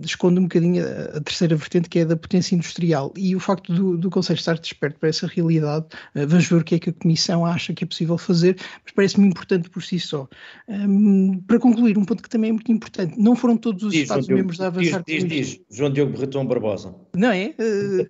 [0.05, 3.13] esconde um bocadinho a, a, terceira vertente, que é a da potência industrial.
[3.17, 6.75] E o facto do, do Conselho estar desperto para essa realidade, vamos ver o que
[6.75, 10.29] é que a Comissão acha que é possível fazer, mas parece-me importante por si só.
[10.69, 14.61] Um, para concluir, um ponto que também é muito importante, não foram todos os Estados-membros
[14.61, 16.95] a avançar diz, diz, diz, João Diogo Berretão Barbosa.
[17.17, 17.55] Não é?
[17.59, 18.09] Uh,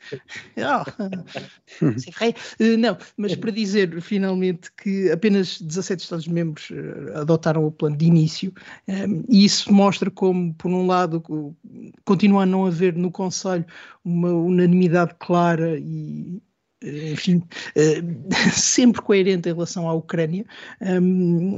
[0.61, 7.97] oh, uh, não, mas para dizer finalmente que apenas 17 Estados-membros uh, adotaram o plano
[7.97, 8.53] de início,
[8.89, 11.23] um, e isso mostra como, por um lado,
[12.05, 13.65] continua a não haver no Conselho
[14.05, 16.43] uma unanimidade clara e,
[16.83, 17.43] enfim,
[17.77, 18.03] eh,
[18.53, 20.45] sempre coerente em relação à Ucrânia.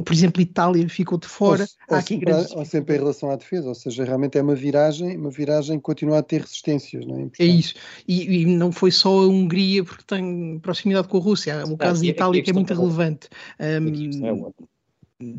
[0.05, 1.67] Por exemplo, Itália ficou de fora.
[1.89, 2.53] Ou, ou, sempre, grandes...
[2.53, 5.83] ou, sempre, em relação à defesa, ou seja, realmente é uma viragem, uma viragem que
[5.83, 7.31] continua a ter resistências, não é?
[7.39, 7.75] É isso.
[8.07, 12.03] E, e, não foi só a Hungria porque tem proximidade com a Rússia, o caso
[12.03, 13.29] da Itália que é muito relevante.
[13.61, 14.53] Um,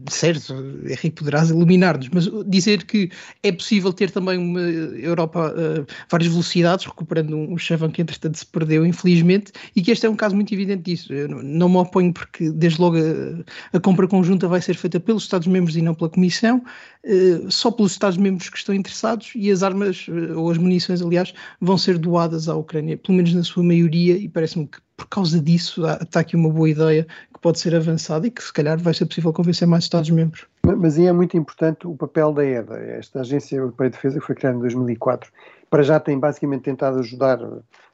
[0.10, 0.54] certo,
[0.86, 3.10] Henrique poderás iluminar-nos, mas dizer que
[3.42, 8.46] é possível ter também uma Europa uh, várias velocidades, recuperando um, chavão que entretanto se
[8.46, 11.14] perdeu, infelizmente, e que este é um caso muito evidente disso.
[11.14, 15.24] Eu não me oponho porque desde logo a, a compra conjunta vai ser feita pelos
[15.24, 16.64] Estados-membros e não pela Comissão,
[17.06, 21.78] uh, só pelos Estados-membros que estão interessados e as armas, ou as munições, aliás, vão
[21.78, 25.84] ser doadas à Ucrânia, pelo menos na sua maioria, e parece-me que por causa disso
[26.02, 29.06] está aqui uma boa ideia que pode ser avançada e que se calhar vai ser
[29.06, 30.46] possível convencer mais Estados-membros.
[30.66, 34.26] Mas aí é muito importante o papel da EDA, esta Agência Europeia de Defesa que
[34.26, 35.32] foi criada em 2004.
[35.70, 37.40] Para já tem basicamente tentado ajudar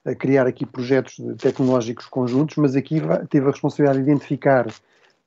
[0.06, 4.74] a criar aqui projetos tecnológicos conjuntos, mas aqui teve a responsabilidade de identificar uh,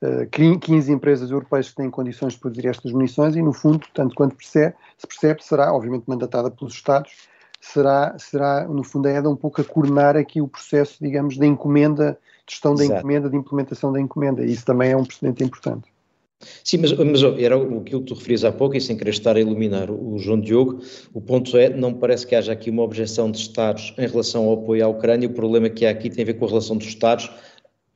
[0.01, 4.13] eh, 15 empresas europeias que têm condições de produzir estas munições e, no fundo, tanto
[4.15, 7.11] quanto percebe, se percebe, será obviamente mandatada pelos Estados
[7.63, 11.45] será, será, no fundo, a EDA um pouco a coordenar aqui o processo, digamos, da
[11.45, 14.43] encomenda, de gestão da encomenda, de implementação da encomenda.
[14.43, 15.93] E isso também é um precedente importante.
[16.61, 19.39] Sim, mas, mas era aquilo que tu referias há pouco, e sem querer estar a
[19.39, 20.81] iluminar o João Diogo,
[21.13, 24.55] o ponto é, não parece que haja aqui uma objeção de Estados em relação ao
[24.55, 26.87] apoio à Ucrânia, o problema que há aqui tem a ver com a relação dos
[26.87, 27.31] Estados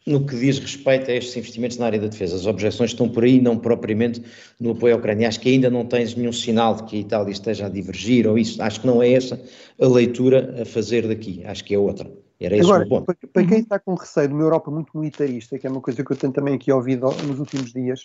[0.08, 2.38] no que diz respeito a estes investimentos na área da defesa.
[2.38, 4.24] As objeções estão por aí, não propriamente
[4.58, 5.28] no apoio à Ucrânia.
[5.28, 8.38] Acho que ainda não tens nenhum sinal de que a Itália esteja a divergir ou
[8.38, 8.62] isso.
[8.64, 9.40] Acho que não é essa
[9.80, 11.44] a leitura a fazer daqui.
[11.46, 12.10] Acho que é outra.
[12.40, 13.06] Era esse Agora, o ponto.
[13.34, 16.12] Para, quem está com receio de uma Europa muito militarista, que é uma coisa que
[16.12, 18.02] eu tenho também aqui ouvido nos últimos dias,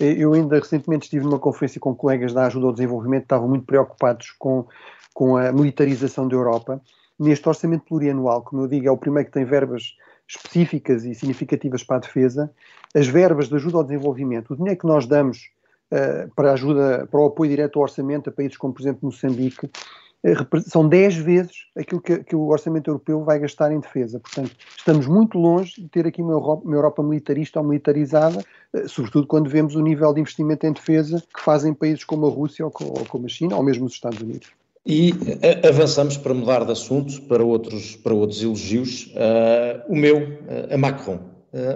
[0.00, 3.48] eh, eu ainda recentemente estive numa conferência com colegas da Ajuda ao Desenvolvimento que estavam
[3.48, 4.66] muito preocupados com,
[5.14, 6.82] com a militarização da Europa.
[7.18, 9.94] Neste orçamento plurianual, como eu digo, é o primeiro que tem verbas
[10.28, 12.50] específicas e significativas para a defesa,
[12.94, 15.50] as verbas de ajuda ao desenvolvimento, o dinheiro que nós damos
[15.90, 19.66] uh, para ajuda, para o apoio direto ao orçamento a países como, por exemplo, Moçambique,
[19.66, 24.20] uh, são 10 vezes aquilo que, que, o orçamento europeu vai gastar em defesa.
[24.20, 28.88] Portanto, estamos muito longe de ter aqui uma Europa, uma Europa militarista ou militarizada, uh,
[28.88, 32.66] sobretudo quando vemos o nível de investimento em defesa que fazem países como a Rússia
[32.66, 34.57] ou, ou como a China, ou mesmo os Estados Unidos.
[34.88, 39.12] E uh, avançamos para mudar de assunto para outros, para outros elogios.
[39.14, 41.20] Uh, o meu, uh, a Macron.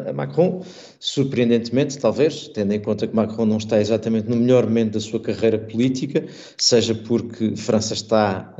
[0.08, 0.62] a Macron,
[0.98, 5.20] surpreendentemente, talvez, tendo em conta que Macron não está exatamente no melhor momento da sua
[5.20, 6.24] carreira política,
[6.56, 8.54] seja porque França está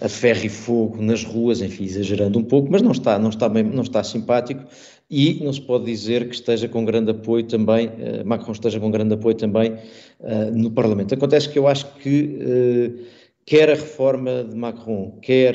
[0.00, 3.48] a ferro e fogo nas ruas, enfim, exagerando um pouco, mas não está, não está,
[3.48, 4.64] bem, não está simpático,
[5.10, 8.90] e não se pode dizer que esteja com grande apoio também, uh, Macron esteja com
[8.90, 11.14] grande apoio também uh, no Parlamento.
[11.14, 13.04] Acontece que eu acho que uh,
[13.44, 15.54] quer a reforma de Macron, quer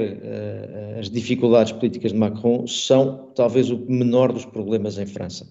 [0.97, 5.45] as dificuldades políticas de Macron são talvez o menor dos problemas em França.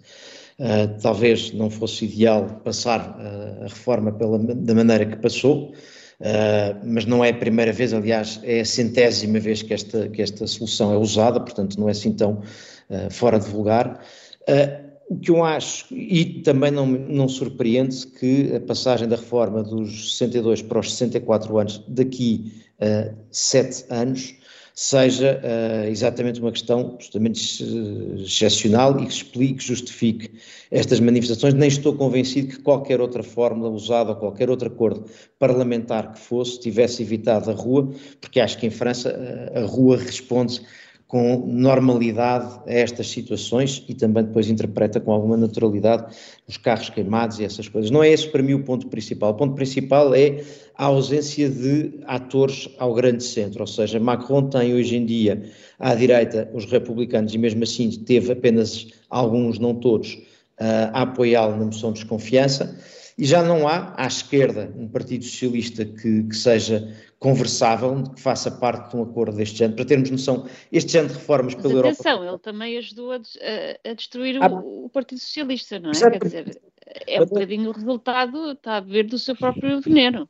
[1.02, 3.14] talvez não fosse ideal passar
[3.60, 5.74] a reforma pela, da maneira que passou,
[6.20, 10.20] Uh, mas não é a primeira vez, aliás, é a centésima vez que esta, que
[10.20, 12.42] esta solução é usada, portanto não é assim tão
[12.90, 14.03] uh, fora de vulgar.
[14.42, 19.61] Uh, o que eu acho, e também não, não surpreende que a passagem da reforma
[19.61, 24.37] dos 62 para os 64 anos daqui a sete anos
[24.74, 27.62] seja uh, exatamente uma questão justamente
[28.24, 30.31] excepcional e que explique, justifique
[30.70, 31.53] estas manifestações.
[31.53, 35.05] Nem estou convencido que qualquer outra fórmula usada ou qualquer outro acordo
[35.38, 37.90] parlamentar que fosse tivesse evitado a rua,
[38.22, 40.62] porque acho que em França uh, a rua responde
[41.11, 46.14] com normalidade a estas situações e também depois interpreta com alguma naturalidade
[46.46, 47.90] os carros queimados e essas coisas.
[47.90, 49.33] Não é esse para mim o ponto principal.
[49.33, 50.44] O ponto principal é
[50.77, 55.42] a ausência de atores ao grande centro, ou seja, Macron tem hoje em dia
[55.81, 60.16] à direita os republicanos e mesmo assim teve apenas alguns, não todos,
[60.61, 62.79] a apoiá-lo na moção de desconfiança
[63.18, 68.51] e já não há à esquerda um Partido Socialista que, que seja conversável, que faça
[68.51, 71.81] parte de um acordo deste género, para termos noção, este género de reformas Mas pela
[71.81, 72.29] atenção, Europa...
[72.33, 76.11] ele também ajudou a, a, destruir Ah, o, o Partido Socialista, não é?
[76.11, 76.61] Quer dizer,
[77.07, 80.29] é um bocadinho o resultado, está a beber do seu próprio veneno.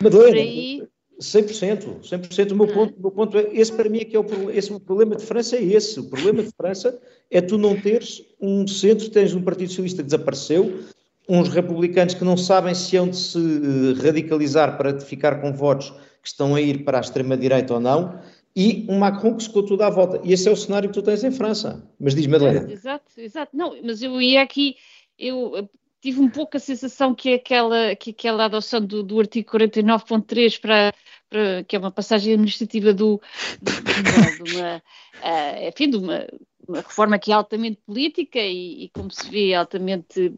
[0.00, 0.82] Madalena, Por aí-
[1.20, 2.50] 100%, 100%.
[2.52, 2.72] O meu é?
[2.72, 4.80] ponto, o meu ponto é, esse para mim é que é o, pro- esse, o
[4.80, 6.00] problema de França é esse.
[6.00, 6.98] O problema de França
[7.30, 10.80] é tu não teres um centro, tens um Partido Socialista que desapareceu,
[11.28, 15.90] uns republicanos que não sabem se hão de se eh, radicalizar para ficar com votos
[16.22, 18.20] que estão a ir para a extrema-direita ou não,
[18.54, 20.20] e um Macron que secou tudo à volta.
[20.24, 21.88] E esse é o cenário que tu tens em França.
[21.98, 22.70] Mas diz, Madalena.
[22.70, 23.56] Exato, exato.
[23.56, 24.76] Não, mas eu ia aqui,
[25.18, 25.68] eu eh,
[26.00, 30.92] tive um pouco a sensação que aquela, que aquela adoção do, do artigo 49.3 para,
[31.30, 33.20] para, que é uma passagem administrativa do,
[33.62, 34.82] de, de uma,
[35.22, 36.26] ah, enfim, de uma,
[36.68, 40.34] uma reforma que é altamente política e, e como se vê, altamente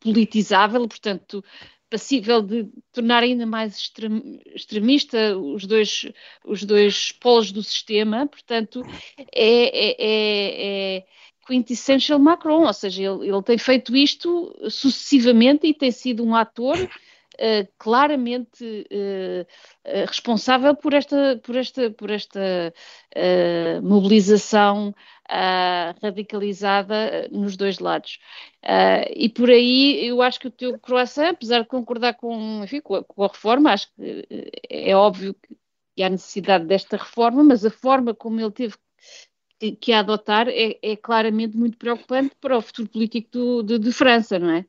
[0.00, 1.42] politizável, portanto,
[1.88, 6.06] passível de tornar ainda mais extrem- extremista os dois,
[6.44, 8.82] os dois polos do sistema, portanto,
[9.32, 11.06] é, é- é- é
[11.46, 16.76] quintessential Macron, ou seja, ele, ele tem feito isto sucessivamente e tem sido um ator
[17.38, 19.46] eh, claramente eh,
[19.84, 22.72] eh, responsável por esta, por esta, por esta
[23.82, 24.94] mobilização
[25.28, 28.18] ah, radicalizada eh, nos dois lados.
[28.62, 32.80] Ah, e por aí eu acho que o teu croissant, apesar de concordar com, enfim,
[32.80, 35.56] com, a, com a reforma, acho que eh, é óbvio que
[35.98, 38.74] que há necessidade desta reforma, mas a forma como ele teve
[39.58, 43.78] que, que a adotar é, é claramente muito preocupante para o futuro político do- de,
[43.78, 44.66] de França, não é?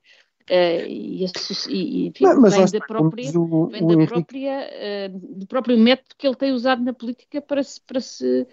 [0.50, 1.26] Eh, e,
[1.70, 5.78] e, enfim, Não, vem da própria, o, vem o da Henrique, própria, eh, do próprio
[5.78, 8.48] método que ele tem usado na política para se, para se,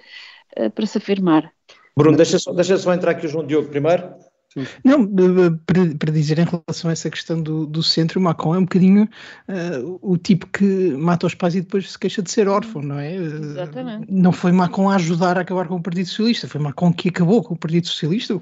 [0.56, 1.52] eh, para se afirmar.
[1.96, 4.14] Bruno, deixa só, deixa só entrar aqui o João Diogo primeiro.
[4.84, 8.22] Não, eh, eh, para, para dizer em relação a essa questão do, do centro, o
[8.22, 9.08] Macron é um bocadinho
[9.48, 12.98] eh, o tipo que mata os pais e depois se queixa de ser órfão, não
[12.98, 13.14] é?
[13.16, 14.06] Eh, Exatamente.
[14.12, 17.42] Não foi Macron a ajudar a acabar com o Partido Socialista, foi Macron que acabou
[17.42, 18.40] com o Partido Socialista.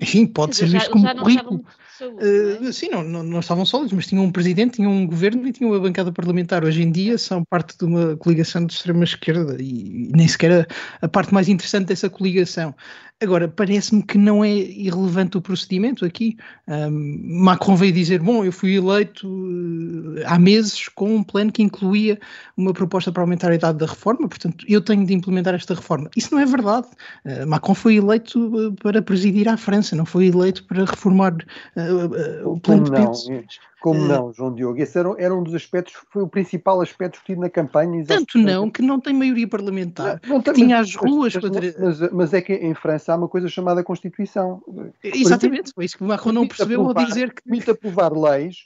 [0.00, 1.50] Enfim, pode Quer ser dizer, visto já, como já currículo.
[1.60, 1.86] saúde, não é?
[1.98, 5.52] Uh, sim, não, não, não estavam sólidos, mas tinham um presidente, tinham um governo e
[5.52, 6.62] tinham uma bancada parlamentar.
[6.62, 10.68] Hoje em dia são parte de uma coligação de extrema-esquerda e, e nem sequer
[11.00, 12.74] a, a parte mais interessante dessa coligação.
[13.22, 16.36] Agora, parece-me que não é irrelevante o procedimento aqui.
[16.68, 21.62] Um, Macron veio dizer: Bom, eu fui eleito uh, há meses com um plano que
[21.62, 22.18] incluía
[22.58, 26.10] uma proposta para aumentar a idade da reforma, portanto, eu tenho de implementar esta reforma.
[26.14, 26.88] Isso não é verdade.
[27.24, 32.50] Uh, Macron foi eleito uh, para presidir a França, não foi eleito para reformar uh,
[32.50, 33.58] o plano como de não, pensões.
[33.86, 34.80] Como Eh, não, João Diogo?
[34.80, 38.04] Esse era, era um dos aspectos, foi o principal aspecto discutido na campanha.
[38.04, 40.20] Tanto não que não tem maioria parlamentar.
[40.26, 43.12] Não, não tem- tinha mas- as ruas mas, para- mas, mas, é que em França
[43.12, 44.60] há uma coisa chamada Constituição.
[45.04, 48.56] Exatamente, foi isso que o Macron não percebeu ao aprovar- dizer que Permite aprovar leis,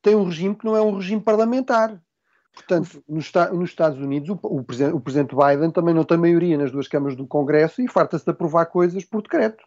[0.00, 2.00] tem um regime que não é um regime parlamentar.
[2.54, 6.56] Portanto, nos, nos Estados Unidos, o, o, presen- o presidente Biden também não tem maioria
[6.56, 9.62] nas duas câmaras do Congresso e farta-se de aprovar coisas por decreto.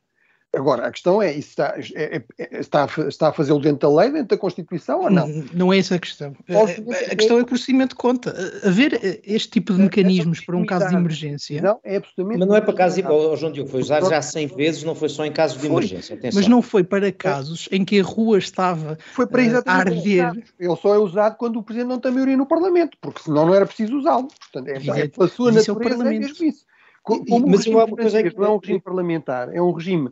[0.55, 3.95] Agora, a questão é, isso está, é- é- é- está, está a fazê-lo dentro da
[4.01, 5.27] lei, dentro da Constituição ou não?
[5.27, 6.35] N- Não é essa a questão.
[6.47, 8.29] A- A, questão é que o procedimento conta.
[8.63, 11.97] A- Haver eh, este tipo de Essa mecanismos para um caso de emergência, Não, é
[11.97, 12.37] absolutamente.
[12.39, 15.09] Mas não é para casos, ó, João Diogo, foi usado já 100 vezes, não foi
[15.09, 16.15] só em casos de Foi, emergência.
[16.15, 16.39] Atenção.
[16.39, 20.27] mas não foi para casos em que a rua estava Foi para eh, exatamente a
[20.27, 20.43] arder.
[20.59, 23.55] Ele só é usado quando o Presidente não tem maioria no Parlamento, porque senão não
[23.55, 24.27] era preciso usá-lo.
[24.51, 26.21] Portanto, é, é pela sua é natureza é Parlamento.
[26.27, 26.63] mesmo isso.
[27.01, 29.59] Co- E- Como mas o regime uma coisa que- não é um regime parlamentar, é
[29.61, 30.09] um regime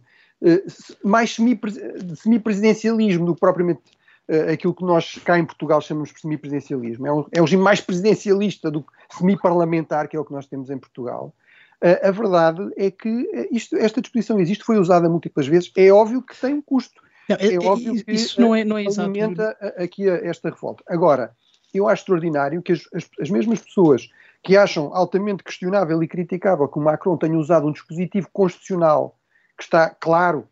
[1.04, 3.82] mais semipres- de semipresidencialismo do que propriamente
[4.28, 7.06] eh, aquilo que nós cá em Portugal chamamos de semipresidencialismo.
[7.08, 10.48] É um, é um regime mais presidencialista do que semiparlamentar, que é o que nós
[10.48, 11.34] temos em Portugal.
[11.82, 15.72] Eh, a verdade é que eh, isto- esta disposição existe, foi usada múltiplas vezes.
[15.76, 18.64] É óbvio que tem um custo Não, é- é é- óbvio que isso não é,
[18.64, 20.84] não é alimenta aqui a- esta revolta.
[20.88, 21.32] Agora,
[21.74, 24.08] eu acho extraordinário que as, as- as mesmas pessoas
[24.44, 29.18] que acham altamente questionável e criticável que o Macron tenha usado um dispositivo constitucional
[29.62, 30.48] que está claro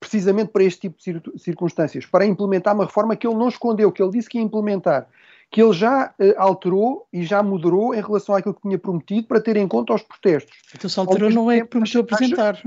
[0.00, 3.92] precisamente para este tipo de cir- circunstâncias, para implementar uma reforma que ele não escondeu,
[3.92, 5.06] que ele disse que ia implementar,
[5.50, 9.40] que ele já eh, alterou e já moderou em relação àquilo que tinha prometido para
[9.40, 10.56] ter em conta os protestos.
[10.74, 12.62] Então se alterou não é que prometeu acha- apresentar.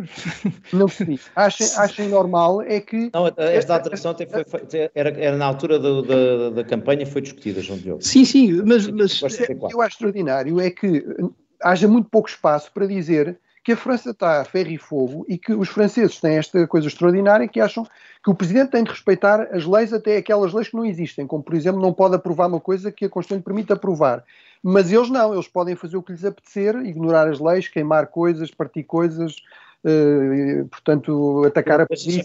[0.74, 1.20] Não percebi.
[1.36, 5.78] Achem, achem normal é que Não, esta alteração até foi, foi- era, era na altura
[5.80, 8.02] do- da, da campanha, foi discutida, João Diogo.
[8.04, 9.28] Sim, sim, mas, mas o
[9.68, 11.24] que eu acho extraordinário é que eh,
[11.64, 13.38] haja muito pouco espaço para dizer
[13.68, 16.88] que a França está a ferro e fogo e que os franceses têm esta coisa
[16.88, 17.86] extraordinária que acham
[18.24, 21.44] que o presidente tem de respeitar as leis, até aquelas leis que não existem, como
[21.44, 24.24] por exemplo não pode aprovar uma coisa que a Constituição lhe permite aprovar.
[24.64, 28.50] Mas eles não, eles podem fazer o que lhes apetecer, ignorar as leis, queimar coisas,
[28.52, 29.36] partir coisas,
[29.84, 32.24] uh, portanto, atacar a polícia.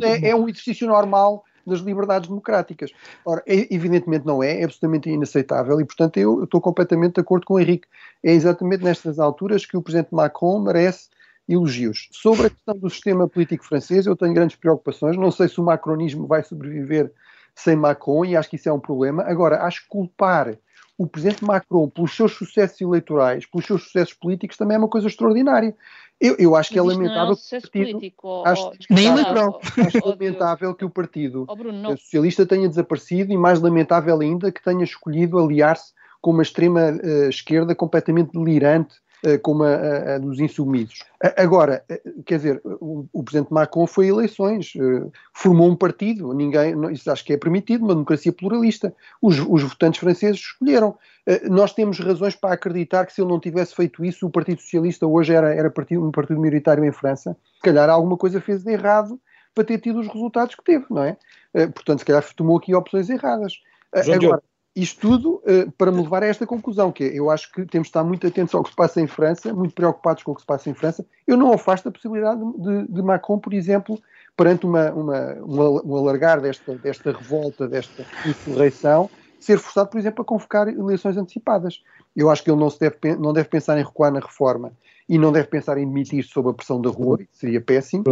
[0.00, 2.92] É, é um exercício normal das liberdades democráticas.
[3.24, 7.46] Ora, evidentemente não é, é absolutamente inaceitável e, portanto, eu, eu estou completamente de acordo
[7.46, 7.88] com o Henrique.
[8.22, 11.08] É exatamente nestas alturas que o presidente Macron merece
[11.48, 12.08] elogios.
[12.12, 15.16] Sobre a questão do sistema político francês, eu tenho grandes preocupações.
[15.16, 17.12] Não sei se o macronismo vai sobreviver
[17.54, 19.22] sem Macron e acho que isso é um problema.
[19.22, 20.56] Agora, acho que culpar
[20.98, 25.06] o presidente Macron, pelos seus sucessos eleitorais, pelos seus sucessos políticos, também é uma coisa
[25.06, 25.76] extraordinária.
[26.20, 27.90] Eu, eu acho que é lamentável que o partido.
[27.92, 29.60] Político, acho, nem eleitoral.
[29.86, 34.62] Acho lamentável que o Partido oh, Bruno, Socialista tenha desaparecido e, mais lamentável ainda, que
[34.62, 35.92] tenha escolhido aliar-se
[36.22, 39.05] com uma extrema uh, esquerda completamente delirante eh,
[39.42, 41.00] como a, a, a, dos insumidos.
[41.36, 46.32] Agora, eh, quer dizer, o, o, presidente Macron foi a eleições, eh, formou um partido,
[46.32, 48.94] ninguém, isso acho que é permitido, uma democracia pluralista.
[49.20, 50.96] Os, os votantes franceses escolheram.
[51.50, 55.08] Nós temos razões para acreditar que se ele não tivesse feito isso, o Partido Socialista
[55.08, 57.36] hoje era, era partido, um partido minoritário em França.
[57.56, 59.18] Se calhar alguma coisa fez de errado
[59.52, 61.16] para ter tido os resultados que teve, não é?
[61.74, 63.54] Portanto, se calhar tomou aqui opções erradas.
[64.04, 64.42] João Agora,
[64.76, 67.86] isto tudo uh, para me levar a esta conclusão, que é, eu acho que temos
[67.86, 70.42] de estar muito atentos ao que se passa em França, muito preocupados com o que
[70.42, 71.04] se passa em França.
[71.26, 73.98] Eu não afasto a possibilidade de, de Macron, por exemplo,
[74.36, 79.08] perante uma, uma, uma, um alargar desta, desta revolta, desta insurreição,
[79.40, 81.82] ser forçado, por exemplo, a convocar eleições antecipadas.
[82.14, 84.72] Eu acho que ele não, se deve, não deve pensar em recuar na reforma
[85.08, 88.04] e não deve pensar em demitir-se sob a pressão da rua, isso seria péssimo.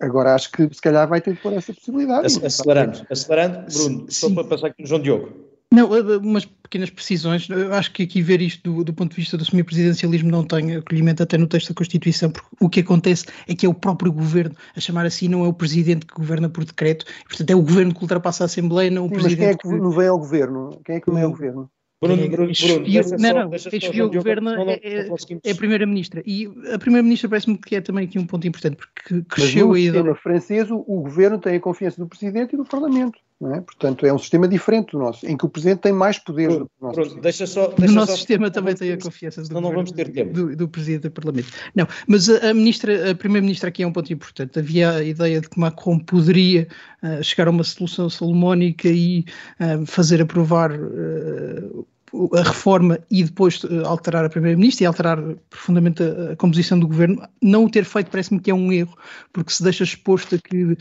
[0.00, 2.26] Agora acho que se calhar vai ter que pôr essa possibilidade.
[2.44, 5.51] Acelerando, acelerando, Bruno, só para passar aqui no João Diogo.
[5.72, 7.48] Não, eh, umas pequenas precisões.
[7.48, 10.76] Eu acho que aqui ver isto do, do ponto de vista do semipresidencialismo não tem
[10.76, 14.12] acolhimento até no texto da Constituição, porque o que acontece é que é o próprio
[14.12, 17.62] governo a chamar assim, não é o presidente que governa por decreto, portanto é o
[17.62, 19.40] governo que ultrapassa a Assembleia, não o Sim, presidente.
[19.40, 20.80] Mas quem é que não vem ao governo?
[20.84, 21.70] Quem é que não é ao governo?
[22.02, 25.08] Bruno, Bruno, Bruno, não, não, quem desviou o governo é, é,
[25.44, 26.20] é, a Primeira-Ministra.
[26.26, 29.72] E a Primeira-Ministra parece-me que é também aqui um ponto importante, porque cresceu Mas no
[29.74, 29.92] a ideia.
[29.92, 33.20] sistema francês, o, o, governo tem a confiança do Presidente e do Parlamento.
[33.44, 33.60] É?
[33.60, 36.66] Portanto, é um sistema diferente do nosso, em que o Presidente tem mais poder do
[36.66, 37.00] que o nosso.
[37.00, 39.90] Pronto, deixa só, deixa o nosso só, sistema também tem a confiança do, não vamos
[39.90, 40.32] ter tempo.
[40.32, 41.48] Do, do, Presidente do Parlamento.
[41.74, 44.58] Não, mas a, a Ministra, a Primeira-Ministra aqui é um ponto importante.
[44.58, 46.68] Havia a ideia de que Macron poderia
[47.02, 49.24] uh, chegar a uma solução salomónica e
[49.58, 51.86] uh, fazer aprovar uh,
[52.34, 56.86] a reforma e depois eh, alterar a Primeira-Ministra e alterar profundamente a, a, composição do
[56.86, 58.96] governo, não o ter feito parece-me que é um erro,
[59.32, 60.76] porque se deixa exposto a que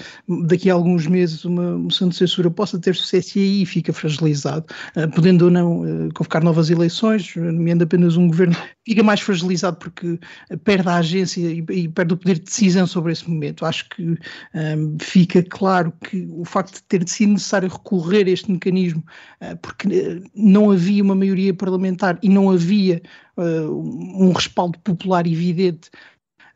[0.45, 4.65] daqui a alguns meses uma moção de censura possa ter sucesso e aí fica fragilizado,
[4.95, 8.55] uh, podendo ou não uh, convocar novas eleições, nomeando apenas um governo,
[8.85, 10.19] fica mais fragilizado porque
[10.63, 13.65] perde a agência e, e perde o poder de decisão sobre esse momento.
[13.65, 18.51] Acho que um, fica claro que o facto de ter sido necessário recorrer a este
[18.51, 19.03] mecanismo,
[19.41, 23.01] uh, porque não havia uma maioria parlamentar e não havia
[23.37, 25.89] uh, um respaldo popular evidente,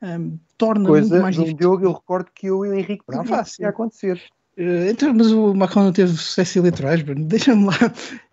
[0.01, 1.57] um, torna Coisa, muito mais difícil.
[1.57, 4.22] Diogo, eu recordo que eu e o Henrique não fácil acontecer.
[4.57, 7.26] Uh, então, mas o Macron não teve sucesso eleitorais, Bruno.
[7.28, 7.74] Deixa-me lá.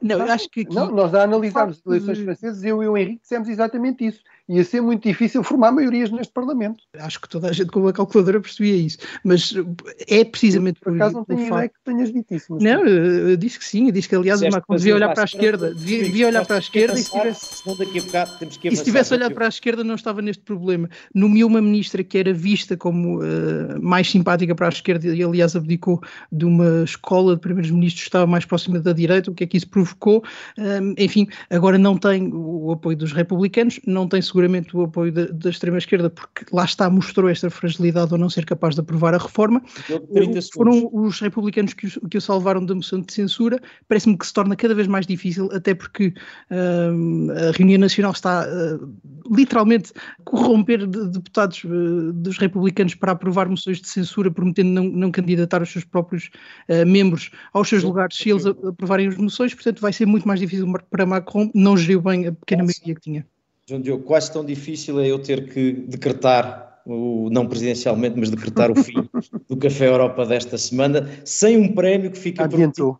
[0.01, 0.75] Não, não, acho que aqui...
[0.75, 4.65] não, nós a analisarmos as eleições francesas, eu e o Henrique dissemos exatamente isso ia
[4.65, 6.83] ser muito difícil formar maiorias neste Parlamento.
[6.99, 9.55] Acho que toda a gente com a calculadora percebia isso, mas
[10.09, 12.59] é precisamente por, por acaso não tenho ideia que tenhas dito isso.
[12.61, 15.25] Não, eu disse que sim, eu disse que aliás o Macron devia olhar para a
[15.25, 17.65] esquerda, devia, devia olhar para a esquerda e se tivesse,
[18.65, 20.89] e se tivesse olhado para a esquerda não estava neste problema.
[21.15, 25.55] Nomeou uma ministra que era vista como uh, mais simpática para a esquerda e aliás
[25.55, 29.45] abdicou de uma escola de primeiros ministros que estava mais próxima da direita, o que
[29.45, 30.23] é que isso provocou?
[30.59, 35.27] Um, enfim, agora não tem o apoio dos republicanos, não tem seguramente o apoio da,
[35.27, 39.19] da extrema-esquerda, porque lá está, mostrou esta fragilidade ao não ser capaz de aprovar a
[39.19, 39.63] reforma.
[40.55, 43.61] Foram os republicanos que o, que o salvaram da moção de censura.
[43.87, 46.15] Parece-me que se torna cada vez mais difícil, até porque
[46.51, 53.13] uh, a reunião nacional está uh, literalmente a corromper de, deputados uh, dos republicanos para
[53.13, 56.31] aprovar moções de censura, prometendo não, não candidatar os seus próprios
[56.87, 59.53] membros aos seus lugares se eles aprovarem as moções.
[59.55, 61.51] Portanto, vai ser muito mais difícil para Macron.
[61.55, 63.27] Não geriu bem a pequena maioria que tinha.
[63.69, 68.71] João Diogo, quase tão difícil é eu ter que decretar, o, não presidencialmente, mas decretar
[68.71, 69.09] o fim
[69.49, 72.49] do Café Europa desta semana, sem um prémio que fica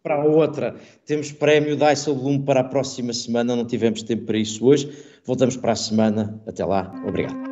[0.03, 0.77] para a outra.
[1.05, 4.91] Temos prémio Dijsselbloem para a próxima semana, não tivemos tempo para isso hoje.
[5.25, 6.41] Voltamos para a semana.
[6.47, 6.93] Até lá.
[7.07, 7.52] Obrigado.